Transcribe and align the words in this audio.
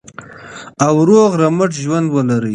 او 0.85 0.95
روغ 1.07 1.29
رمټ 1.41 1.71
ژوند 1.83 2.07
ولرئ. 2.11 2.49